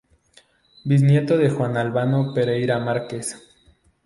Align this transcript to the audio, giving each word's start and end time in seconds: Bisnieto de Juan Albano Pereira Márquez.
Bisnieto 0.83 1.37
de 1.37 1.51
Juan 1.51 1.77
Albano 1.77 2.33
Pereira 2.33 2.79
Márquez. 2.79 3.37